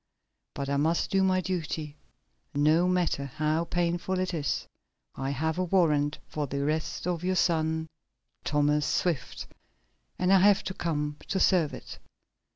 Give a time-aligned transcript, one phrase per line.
[0.55, 1.95] But I must do my duty,
[2.55, 4.65] no matter how painful it is.
[5.13, 7.85] I have a warrant for the arrest of your son,
[8.43, 9.45] Thomas Swift,
[10.17, 11.99] and I have come to serve it.